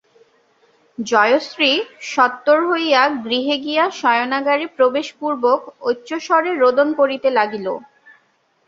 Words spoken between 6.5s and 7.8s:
রোদন করিতে লাগিল।